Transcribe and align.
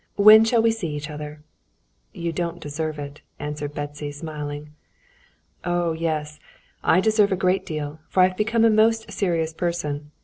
"When 0.15 0.43
shall 0.45 0.63
we 0.63 0.71
see 0.71 0.95
each 0.95 1.11
other?" 1.11 1.43
"You 2.11 2.31
don't 2.31 2.59
deserve 2.59 2.97
it," 2.97 3.21
answered 3.37 3.75
Betsy, 3.75 4.11
smiling. 4.11 4.71
"Oh, 5.63 5.91
yes, 5.91 6.39
I 6.83 6.99
deserve 7.01 7.31
a 7.31 7.35
great 7.35 7.67
deal, 7.67 7.99
for 8.09 8.23
I've 8.23 8.35
become 8.35 8.65
a 8.65 8.71
most 8.71 9.11
serious 9.11 9.53
person. 9.53 10.09